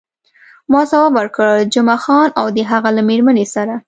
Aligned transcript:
ما 0.71 0.81
ځواب 0.89 1.11
ورکړ، 1.15 1.47
جمعه 1.73 1.97
خان 2.03 2.29
او 2.39 2.45
د 2.55 2.57
هغه 2.71 2.89
له 2.97 3.01
میرمنې 3.09 3.45
سره. 3.55 3.73